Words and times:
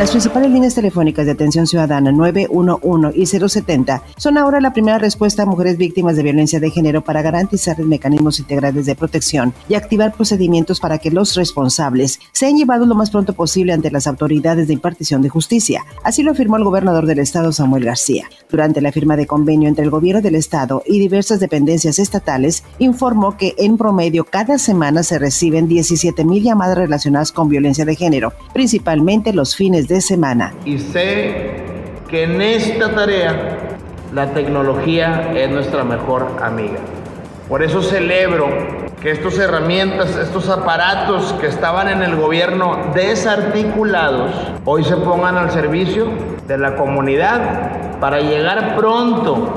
Las 0.00 0.12
principales 0.12 0.50
líneas 0.50 0.74
telefónicas 0.74 1.26
de 1.26 1.32
atención 1.32 1.66
ciudadana 1.66 2.10
911 2.10 3.18
y 3.20 3.26
070 3.26 4.02
son 4.16 4.38
ahora 4.38 4.58
la 4.58 4.72
primera 4.72 4.96
respuesta 4.96 5.42
a 5.42 5.46
mujeres 5.46 5.76
víctimas 5.76 6.16
de 6.16 6.22
violencia 6.22 6.58
de 6.58 6.70
género 6.70 7.04
para 7.04 7.20
garantizar 7.20 7.78
mecanismos 7.80 8.38
integrales 8.38 8.86
de 8.86 8.94
protección 8.94 9.52
y 9.68 9.74
activar 9.74 10.14
procedimientos 10.14 10.80
para 10.80 10.96
que 10.96 11.10
los 11.10 11.34
responsables 11.34 12.18
sean 12.32 12.56
llevados 12.56 12.88
lo 12.88 12.94
más 12.94 13.10
pronto 13.10 13.34
posible 13.34 13.74
ante 13.74 13.90
las 13.90 14.06
autoridades 14.06 14.68
de 14.68 14.72
impartición 14.72 15.20
de 15.20 15.28
justicia. 15.28 15.84
Así 16.02 16.22
lo 16.22 16.30
afirmó 16.30 16.56
el 16.56 16.64
gobernador 16.64 17.04
del 17.04 17.18
estado 17.18 17.52
Samuel 17.52 17.84
García. 17.84 18.24
Durante 18.50 18.80
la 18.80 18.92
firma 18.92 19.16
de 19.16 19.26
convenio 19.26 19.68
entre 19.68 19.84
el 19.84 19.90
gobierno 19.90 20.22
del 20.22 20.34
estado 20.34 20.82
y 20.86 20.98
diversas 20.98 21.40
dependencias 21.40 21.98
estatales, 21.98 22.64
informó 22.78 23.36
que 23.36 23.54
en 23.58 23.76
promedio 23.76 24.24
cada 24.24 24.56
semana 24.56 25.02
se 25.02 25.18
reciben 25.18 25.68
17 25.68 26.24
mil 26.24 26.42
llamadas 26.42 26.78
relacionadas 26.78 27.32
con 27.32 27.50
violencia 27.50 27.84
de 27.84 27.96
género, 27.96 28.32
principalmente 28.54 29.34
los 29.34 29.54
fines 29.54 29.89
Y 30.64 30.78
sé 30.78 31.62
que 32.08 32.22
en 32.22 32.40
esta 32.40 32.94
tarea 32.94 33.58
la 34.12 34.32
tecnología 34.32 35.32
es 35.34 35.50
nuestra 35.50 35.82
mejor 35.82 36.36
amiga. 36.42 36.78
Por 37.48 37.62
eso 37.62 37.82
celebro 37.82 38.46
que 39.02 39.10
estas 39.10 39.38
herramientas, 39.38 40.16
estos 40.16 40.48
aparatos 40.48 41.32
que 41.40 41.48
estaban 41.48 41.88
en 41.88 42.02
el 42.02 42.14
gobierno 42.14 42.92
desarticulados, 42.94 44.30
hoy 44.64 44.84
se 44.84 44.96
pongan 44.96 45.36
al 45.36 45.50
servicio 45.50 46.06
de 46.46 46.58
la 46.58 46.76
comunidad 46.76 47.98
para 47.98 48.20
llegar 48.20 48.76
pronto 48.76 49.54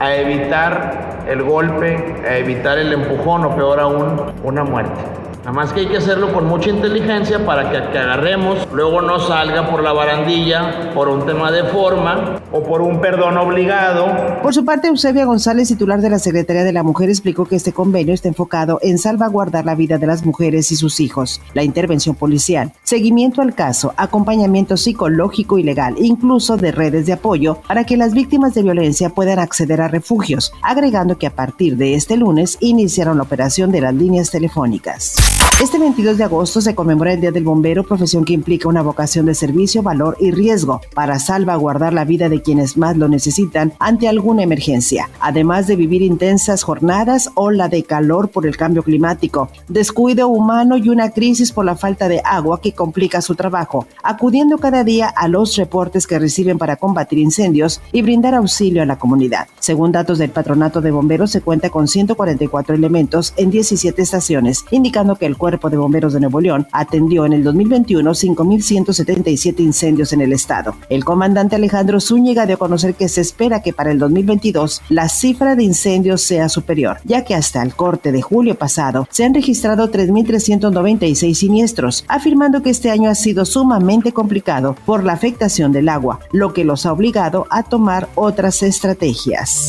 a 0.00 0.14
evitar 0.16 1.24
el 1.28 1.42
golpe, 1.42 2.22
a 2.28 2.36
evitar 2.36 2.78
el 2.78 2.92
empujón 2.92 3.44
o 3.44 3.56
peor 3.56 3.80
aún, 3.80 4.32
una 4.42 4.64
muerte. 4.64 5.21
Nada 5.42 5.54
más 5.54 5.72
que 5.72 5.80
hay 5.80 5.88
que 5.88 5.96
hacerlo 5.96 6.32
con 6.32 6.46
mucha 6.46 6.70
inteligencia 6.70 7.44
para 7.44 7.68
que, 7.68 7.90
que 7.90 7.98
agarremos, 7.98 8.58
luego 8.72 9.02
no 9.02 9.18
salga 9.18 9.68
por 9.68 9.82
la 9.82 9.92
barandilla 9.92 10.92
por 10.94 11.08
un 11.08 11.26
tema 11.26 11.50
de 11.50 11.64
forma 11.64 12.40
o 12.52 12.62
por 12.62 12.80
un 12.80 13.00
perdón 13.00 13.36
obligado. 13.38 14.06
Por 14.40 14.54
su 14.54 14.64
parte, 14.64 14.86
Eusebia 14.86 15.24
González, 15.24 15.66
titular 15.66 16.00
de 16.00 16.10
la 16.10 16.20
Secretaría 16.20 16.62
de 16.62 16.72
la 16.72 16.84
Mujer, 16.84 17.08
explicó 17.08 17.44
que 17.44 17.56
este 17.56 17.72
convenio 17.72 18.14
está 18.14 18.28
enfocado 18.28 18.78
en 18.82 18.98
salvaguardar 18.98 19.64
la 19.64 19.74
vida 19.74 19.98
de 19.98 20.06
las 20.06 20.24
mujeres 20.24 20.70
y 20.70 20.76
sus 20.76 21.00
hijos, 21.00 21.40
la 21.54 21.64
intervención 21.64 22.14
policial, 22.14 22.72
seguimiento 22.84 23.42
al 23.42 23.56
caso, 23.56 23.94
acompañamiento 23.96 24.76
psicológico 24.76 25.58
y 25.58 25.64
legal, 25.64 25.96
incluso 25.98 26.56
de 26.56 26.70
redes 26.70 27.06
de 27.06 27.14
apoyo 27.14 27.58
para 27.66 27.82
que 27.82 27.96
las 27.96 28.14
víctimas 28.14 28.54
de 28.54 28.62
violencia 28.62 29.10
puedan 29.10 29.40
acceder 29.40 29.80
a 29.80 29.88
refugios, 29.88 30.52
agregando 30.62 31.18
que 31.18 31.26
a 31.26 31.34
partir 31.34 31.76
de 31.76 31.94
este 31.96 32.16
lunes 32.16 32.58
iniciaron 32.60 33.16
la 33.16 33.24
operación 33.24 33.72
de 33.72 33.80
las 33.80 33.94
líneas 33.94 34.30
telefónicas. 34.30 35.31
Este 35.60 35.78
22 35.78 36.18
de 36.18 36.24
agosto 36.24 36.60
se 36.60 36.74
conmemora 36.74 37.12
el 37.12 37.20
Día 37.20 37.30
del 37.30 37.44
Bombero, 37.44 37.84
profesión 37.84 38.24
que 38.24 38.32
implica 38.32 38.68
una 38.68 38.82
vocación 38.82 39.26
de 39.26 39.34
servicio, 39.34 39.82
valor 39.82 40.16
y 40.18 40.32
riesgo 40.32 40.80
para 40.92 41.20
salvaguardar 41.20 41.92
la 41.92 42.04
vida 42.04 42.28
de 42.28 42.42
quienes 42.42 42.76
más 42.76 42.96
lo 42.96 43.06
necesitan 43.06 43.72
ante 43.78 44.08
alguna 44.08 44.42
emergencia, 44.42 45.08
además 45.20 45.68
de 45.68 45.76
vivir 45.76 46.02
intensas 46.02 46.64
jornadas, 46.64 47.30
ola 47.34 47.68
de 47.68 47.84
calor 47.84 48.30
por 48.30 48.46
el 48.46 48.56
cambio 48.56 48.82
climático, 48.82 49.50
descuido 49.68 50.26
humano 50.28 50.78
y 50.78 50.88
una 50.88 51.10
crisis 51.10 51.52
por 51.52 51.64
la 51.64 51.76
falta 51.76 52.08
de 52.08 52.22
agua 52.24 52.60
que 52.60 52.72
complica 52.72 53.20
su 53.20 53.36
trabajo, 53.36 53.86
acudiendo 54.02 54.58
cada 54.58 54.82
día 54.82 55.08
a 55.08 55.28
los 55.28 55.56
reportes 55.56 56.08
que 56.08 56.18
reciben 56.18 56.58
para 56.58 56.76
combatir 56.76 57.20
incendios 57.20 57.80
y 57.92 58.02
brindar 58.02 58.34
auxilio 58.34 58.82
a 58.82 58.86
la 58.86 58.98
comunidad. 58.98 59.46
Según 59.60 59.92
datos 59.92 60.18
del 60.18 60.30
Patronato 60.30 60.80
de 60.80 60.90
Bomberos, 60.90 61.30
se 61.30 61.42
cuenta 61.42 61.70
con 61.70 61.86
144 61.86 62.74
elementos 62.74 63.32
en 63.36 63.50
17 63.50 64.02
estaciones, 64.02 64.64
indicando 64.72 65.14
que 65.14 65.26
el 65.26 65.36
Cuerpo 65.42 65.68
de 65.68 65.76
Bomberos 65.76 66.12
de 66.12 66.20
Nuevo 66.20 66.40
León 66.40 66.68
atendió 66.70 67.26
en 67.26 67.32
el 67.32 67.42
2021 67.42 68.08
5.177 68.12 69.58
incendios 69.58 70.12
en 70.12 70.20
el 70.20 70.32
estado. 70.32 70.76
El 70.88 71.04
comandante 71.04 71.56
Alejandro 71.56 72.00
Zúñiga 72.00 72.46
dio 72.46 72.54
a 72.54 72.58
conocer 72.60 72.94
que 72.94 73.08
se 73.08 73.22
espera 73.22 73.60
que 73.60 73.72
para 73.72 73.90
el 73.90 73.98
2022 73.98 74.82
la 74.88 75.08
cifra 75.08 75.56
de 75.56 75.64
incendios 75.64 76.22
sea 76.22 76.48
superior, 76.48 76.98
ya 77.02 77.24
que 77.24 77.34
hasta 77.34 77.60
el 77.60 77.74
corte 77.74 78.12
de 78.12 78.22
julio 78.22 78.54
pasado 78.54 79.08
se 79.10 79.24
han 79.24 79.34
registrado 79.34 79.90
3.396 79.90 81.34
siniestros, 81.34 82.04
afirmando 82.06 82.62
que 82.62 82.70
este 82.70 82.92
año 82.92 83.10
ha 83.10 83.16
sido 83.16 83.44
sumamente 83.44 84.12
complicado 84.12 84.76
por 84.86 85.02
la 85.02 85.14
afectación 85.14 85.72
del 85.72 85.88
agua, 85.88 86.20
lo 86.30 86.52
que 86.52 86.64
los 86.64 86.86
ha 86.86 86.92
obligado 86.92 87.48
a 87.50 87.64
tomar 87.64 88.08
otras 88.14 88.62
estrategias. 88.62 89.66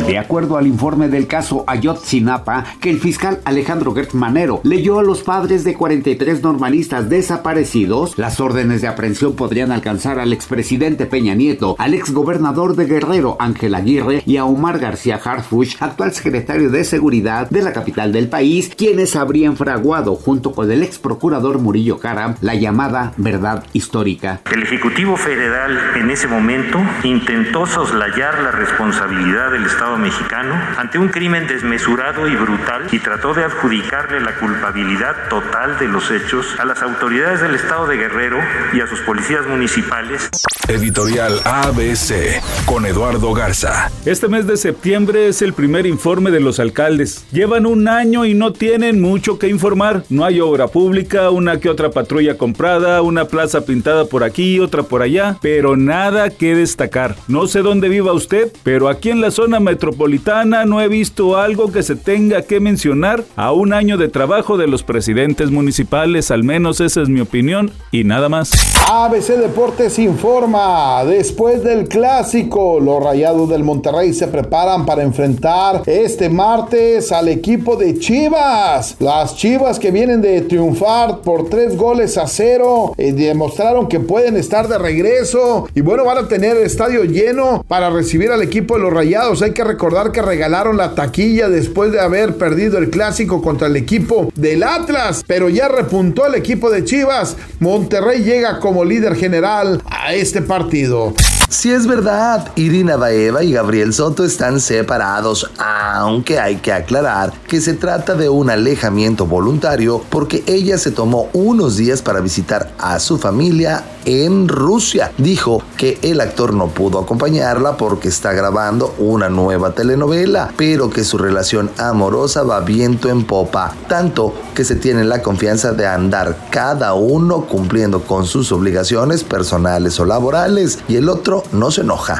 De 0.00 0.18
acuerdo 0.18 0.58
al 0.58 0.66
informe 0.66 1.08
del 1.08 1.26
caso 1.26 1.64
Ayotzinapa, 1.66 2.64
que 2.80 2.90
el 2.90 2.98
fiscal 2.98 3.40
Alejandro 3.44 3.94
Gertz 3.94 4.12
Manero 4.12 4.60
leyó 4.62 4.98
a 4.98 5.02
los 5.02 5.22
padres 5.22 5.64
de 5.64 5.74
43 5.74 6.42
normalistas 6.42 7.08
desaparecidos, 7.08 8.18
las 8.18 8.38
órdenes 8.38 8.82
de 8.82 8.88
aprehensión 8.88 9.34
podrían 9.34 9.72
alcanzar 9.72 10.18
al 10.18 10.32
expresidente 10.32 11.06
Peña 11.06 11.34
Nieto, 11.34 11.76
al 11.78 11.94
exgobernador 11.94 12.76
de 12.76 12.84
Guerrero 12.84 13.36
Ángel 13.38 13.74
Aguirre 13.74 14.22
y 14.26 14.36
a 14.36 14.44
Omar 14.44 14.78
García 14.78 15.18
Harfuch, 15.24 15.76
actual 15.80 16.12
secretario 16.12 16.70
de 16.70 16.84
Seguridad 16.84 17.48
de 17.48 17.62
la 17.62 17.72
capital 17.72 18.12
del 18.12 18.28
país, 18.28 18.72
quienes 18.76 19.16
habrían 19.16 19.56
fraguado 19.56 20.16
junto 20.16 20.52
con 20.52 20.70
el 20.70 20.82
ex 20.82 20.98
procurador 20.98 21.60
Murillo 21.60 21.98
Caram 21.98 22.34
la 22.42 22.54
llamada 22.54 23.12
verdad 23.16 23.64
histórica. 23.72 24.42
El 24.52 24.64
Ejecutivo 24.64 25.16
Federal 25.16 25.78
en 25.96 26.10
ese 26.10 26.26
momento 26.28 26.78
intentó 27.04 27.64
soslayar 27.64 28.42
la 28.42 28.50
responsabilidad 28.50 29.52
del 29.52 29.64
Estado 29.64 29.83
mexicano 29.98 30.54
ante 30.78 30.98
un 30.98 31.08
crimen 31.08 31.46
desmesurado 31.46 32.26
y 32.26 32.34
brutal 32.34 32.86
y 32.90 32.98
trató 32.98 33.34
de 33.34 33.44
adjudicarle 33.44 34.20
la 34.20 34.34
culpabilidad 34.36 35.28
total 35.28 35.78
de 35.78 35.88
los 35.88 36.10
hechos 36.10 36.58
a 36.58 36.64
las 36.64 36.82
autoridades 36.82 37.40
del 37.40 37.54
Estado 37.54 37.86
de 37.86 37.96
Guerrero 37.96 38.38
y 38.72 38.80
a 38.80 38.86
sus 38.86 39.00
policías 39.00 39.46
municipales. 39.46 40.30
Editorial 40.66 41.40
ABC 41.44 42.40
con 42.64 42.86
Eduardo 42.86 43.34
Garza. 43.34 43.90
Este 44.06 44.28
mes 44.28 44.46
de 44.46 44.56
septiembre 44.56 45.28
es 45.28 45.42
el 45.42 45.52
primer 45.52 45.84
informe 45.84 46.30
de 46.30 46.40
los 46.40 46.58
alcaldes. 46.58 47.26
Llevan 47.32 47.66
un 47.66 47.86
año 47.86 48.24
y 48.24 48.32
no 48.32 48.54
tienen 48.54 49.02
mucho 49.02 49.38
que 49.38 49.48
informar. 49.48 50.04
No 50.08 50.24
hay 50.24 50.40
obra 50.40 50.68
pública, 50.68 51.28
una 51.28 51.60
que 51.60 51.68
otra 51.68 51.90
patrulla 51.90 52.38
comprada, 52.38 53.02
una 53.02 53.26
plaza 53.26 53.66
pintada 53.66 54.06
por 54.06 54.24
aquí, 54.24 54.58
otra 54.58 54.84
por 54.84 55.02
allá, 55.02 55.36
pero 55.42 55.76
nada 55.76 56.30
que 56.30 56.54
destacar. 56.54 57.14
No 57.28 57.46
sé 57.46 57.60
dónde 57.60 57.90
viva 57.90 58.14
usted, 58.14 58.50
pero 58.62 58.88
aquí 58.88 59.10
en 59.10 59.20
la 59.20 59.30
zona 59.30 59.60
metropolitana 59.74 60.64
no 60.64 60.80
he 60.80 60.86
visto 60.86 61.36
algo 61.36 61.72
que 61.72 61.82
se 61.82 61.96
tenga 61.96 62.42
que 62.42 62.60
mencionar 62.60 63.24
a 63.34 63.50
un 63.50 63.72
año 63.72 63.98
de 63.98 64.08
trabajo 64.08 64.56
de 64.56 64.68
los 64.68 64.84
presidentes 64.84 65.50
municipales, 65.50 66.30
al 66.30 66.44
menos 66.44 66.80
esa 66.80 67.02
es 67.02 67.08
mi 67.08 67.20
opinión 67.20 67.72
y 67.90 68.04
nada 68.04 68.28
más. 68.28 68.52
ABC 68.88 69.38
Deportes 69.38 69.98
informa, 69.98 71.04
después 71.04 71.64
del 71.64 71.88
clásico, 71.88 72.78
los 72.78 73.02
Rayados 73.02 73.48
del 73.48 73.64
Monterrey 73.64 74.12
se 74.12 74.28
preparan 74.28 74.86
para 74.86 75.02
enfrentar 75.02 75.82
este 75.86 76.28
martes 76.28 77.10
al 77.10 77.28
equipo 77.28 77.74
de 77.76 77.98
Chivas. 77.98 78.96
Las 79.00 79.34
Chivas 79.36 79.80
que 79.80 79.90
vienen 79.90 80.20
de 80.20 80.42
triunfar 80.42 81.22
por 81.22 81.48
tres 81.48 81.76
goles 81.76 82.16
a 82.16 82.28
cero, 82.28 82.94
eh, 82.96 83.12
demostraron 83.12 83.88
que 83.88 83.98
pueden 83.98 84.36
estar 84.36 84.68
de 84.68 84.78
regreso 84.78 85.66
y 85.74 85.80
bueno, 85.80 86.04
van 86.04 86.18
a 86.18 86.28
tener 86.28 86.56
el 86.58 86.64
estadio 86.64 87.02
lleno 87.04 87.64
para 87.66 87.90
recibir 87.90 88.30
al 88.30 88.42
equipo 88.42 88.74
de 88.74 88.82
los 88.82 88.92
Rayados. 88.92 89.42
Hay 89.42 89.52
que 89.52 89.63
recordar 89.64 90.12
que 90.12 90.22
regalaron 90.22 90.76
la 90.76 90.94
taquilla 90.94 91.48
después 91.48 91.90
de 91.90 92.00
haber 92.00 92.36
perdido 92.36 92.78
el 92.78 92.90
clásico 92.90 93.42
contra 93.42 93.66
el 93.66 93.76
equipo 93.76 94.30
del 94.34 94.62
Atlas, 94.62 95.24
pero 95.26 95.48
ya 95.48 95.68
repuntó 95.68 96.26
el 96.26 96.34
equipo 96.34 96.70
de 96.70 96.84
Chivas. 96.84 97.36
Monterrey 97.60 98.22
llega 98.22 98.60
como 98.60 98.84
líder 98.84 99.16
general 99.16 99.82
a 99.86 100.14
este 100.14 100.42
partido. 100.42 101.14
Si 101.48 101.70
es 101.70 101.86
verdad, 101.86 102.48
Irina 102.56 102.96
Baeva 102.96 103.42
y 103.44 103.52
Gabriel 103.52 103.92
Soto 103.92 104.24
están 104.24 104.60
separados, 104.60 105.50
aunque 105.58 106.38
hay 106.38 106.56
que 106.56 106.72
aclarar 106.72 107.32
que 107.46 107.60
se 107.60 107.74
trata 107.74 108.14
de 108.14 108.28
un 108.28 108.50
alejamiento 108.50 109.26
voluntario 109.26 110.02
porque 110.08 110.42
ella 110.46 110.78
se 110.78 110.90
tomó 110.90 111.28
unos 111.32 111.76
días 111.76 112.02
para 112.02 112.20
visitar 112.20 112.72
a 112.78 112.98
su 112.98 113.18
familia 113.18 113.84
en 114.04 114.48
Rusia. 114.48 115.12
Dijo 115.18 115.62
que 115.76 115.98
el 116.02 116.20
actor 116.20 116.54
no 116.54 116.68
pudo 116.68 116.98
acompañarla 116.98 117.76
porque 117.76 118.08
está 118.08 118.32
grabando 118.32 118.94
una 118.98 119.28
nueva 119.28 119.74
telenovela, 119.74 120.52
pero 120.56 120.90
que 120.90 121.04
su 121.04 121.18
relación 121.18 121.70
amorosa 121.78 122.42
va 122.42 122.60
viento 122.60 123.08
en 123.08 123.24
popa, 123.24 123.74
tanto 123.88 124.34
que 124.54 124.64
se 124.64 124.76
tiene 124.76 125.04
la 125.04 125.22
confianza 125.22 125.72
de 125.72 125.86
andar 125.86 126.48
cada 126.50 126.94
uno 126.94 127.46
cumpliendo 127.46 128.02
con 128.02 128.26
sus 128.26 128.52
obligaciones 128.52 129.24
personales 129.24 129.98
o 130.00 130.04
laborales 130.04 130.78
y 130.88 130.96
el 130.96 131.08
otro 131.08 131.33
no 131.52 131.70
se 131.70 131.80
enoja. 131.80 132.18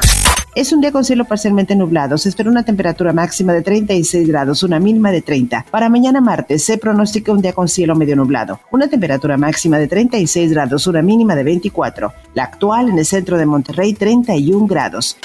Es 0.55 0.71
un 0.71 0.79
día 0.79 0.93
con 0.93 1.03
cielo 1.03 1.25
parcialmente 1.25 1.75
nublado. 1.75 2.17
Se 2.17 2.29
espera 2.29 2.49
una 2.49 2.63
temperatura 2.63 3.11
máxima 3.11 3.51
de 3.51 3.61
36 3.61 4.25
grados, 4.27 4.63
una 4.63 4.79
mínima 4.79 5.11
de 5.11 5.21
30. 5.21 5.65
Para 5.69 5.89
mañana 5.89 6.21
martes 6.21 6.63
se 6.63 6.77
pronostica 6.77 7.33
un 7.33 7.41
día 7.41 7.51
con 7.51 7.67
cielo 7.67 7.93
medio 7.93 8.15
nublado. 8.15 8.61
Una 8.71 8.87
temperatura 8.87 9.35
máxima 9.35 9.77
de 9.77 9.89
36 9.89 10.51
grados, 10.51 10.87
una 10.87 11.01
mínima 11.01 11.35
de 11.35 11.43
24. 11.43 12.13
La 12.35 12.43
actual 12.43 12.87
en 12.87 12.97
el 12.97 13.05
centro 13.05 13.37
de 13.37 13.45
Monterrey, 13.45 13.93
31 13.93 14.65
grados. 14.65 15.17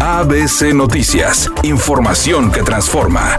ABC 0.00 0.74
Noticias, 0.74 1.50
información 1.62 2.50
que 2.50 2.62
transforma. 2.62 3.36